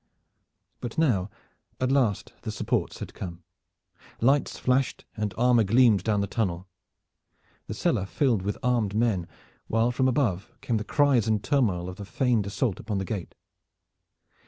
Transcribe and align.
But 0.79 0.97
now 0.97 1.29
at 1.79 1.91
last 1.91 2.33
the 2.41 2.51
supports 2.51 2.97
had 3.01 3.13
come. 3.13 3.43
Lights 4.19 4.57
flashed 4.57 5.05
and 5.15 5.31
armor 5.37 5.63
gleamed 5.63 6.01
down 6.03 6.21
the 6.21 6.25
tunnel. 6.25 6.67
The 7.67 7.75
cellar 7.75 8.07
filled 8.07 8.41
with 8.41 8.57
armed 8.63 8.95
men, 8.95 9.27
while 9.67 9.91
from 9.91 10.07
above 10.07 10.51
came 10.59 10.77
the 10.77 10.83
cries 10.83 11.27
and 11.27 11.43
turmoil 11.43 11.87
of 11.87 11.97
the 11.97 12.05
feigned 12.05 12.47
assault 12.47 12.79
upon 12.79 12.97
the 12.97 13.05
gate. 13.05 13.35